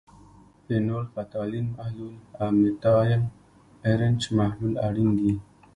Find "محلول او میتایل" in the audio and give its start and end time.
1.77-3.21